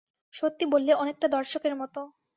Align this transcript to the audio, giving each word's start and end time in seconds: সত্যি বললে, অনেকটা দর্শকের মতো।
সত্যি 0.33 0.65
বললে, 0.73 0.91
অনেকটা 0.93 1.27
দর্শকের 1.27 1.73
মতো। 1.75 1.99